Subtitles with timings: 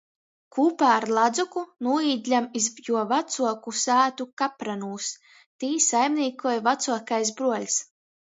[0.55, 5.09] Kūpā ar Ladzuku nūīdļam iz juo vacuoku sātu Kapranūs.
[5.65, 7.77] Tī saimnīkoj vacuokais bruoļs.